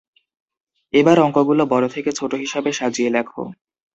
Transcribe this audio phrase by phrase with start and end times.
[0.93, 3.41] এবার অঙ্কগুলো বড় থেকে ছোট হিসাবে সাজিয়ে লেখো।